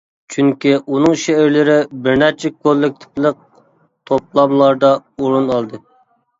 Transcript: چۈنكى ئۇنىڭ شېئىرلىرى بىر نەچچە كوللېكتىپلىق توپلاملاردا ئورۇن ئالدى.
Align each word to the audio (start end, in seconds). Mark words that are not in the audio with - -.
چۈنكى 0.35 0.71
ئۇنىڭ 0.79 1.13
شېئىرلىرى 1.23 1.75
بىر 2.07 2.17
نەچچە 2.23 2.51
كوللېكتىپلىق 2.57 3.39
توپلاملاردا 4.13 4.93
ئورۇن 5.05 5.57
ئالدى. 5.59 5.85